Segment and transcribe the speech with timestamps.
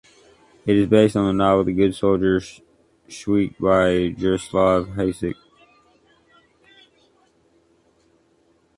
[0.65, 2.39] It is based on the novel "The Good Soldier
[3.07, 5.35] Schweik" by Jaroslav Hasek.